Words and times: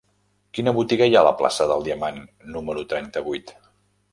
Quina 0.57 0.71
botiga 0.77 1.07
hi 1.09 1.17
ha 1.17 1.21
a 1.25 1.27
la 1.27 1.35
plaça 1.41 1.67
del 1.73 1.85
Diamant 1.89 2.17
número 2.57 2.87
trenta-vuit? 2.95 3.55